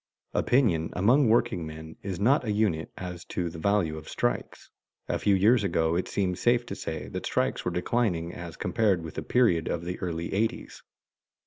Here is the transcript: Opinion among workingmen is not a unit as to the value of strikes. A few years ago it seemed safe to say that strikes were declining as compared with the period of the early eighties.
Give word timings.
Opinion 0.33 0.89
among 0.93 1.29
workingmen 1.29 1.95
is 2.01 2.19
not 2.19 2.43
a 2.43 2.51
unit 2.51 2.91
as 2.97 3.23
to 3.25 3.51
the 3.51 3.59
value 3.59 3.99
of 3.99 4.09
strikes. 4.09 4.71
A 5.07 5.19
few 5.19 5.35
years 5.35 5.63
ago 5.63 5.95
it 5.95 6.07
seemed 6.07 6.39
safe 6.39 6.65
to 6.65 6.75
say 6.75 7.07
that 7.09 7.27
strikes 7.27 7.63
were 7.63 7.69
declining 7.69 8.33
as 8.33 8.57
compared 8.57 9.03
with 9.03 9.13
the 9.13 9.21
period 9.21 9.67
of 9.67 9.85
the 9.85 9.99
early 9.99 10.33
eighties. 10.33 10.81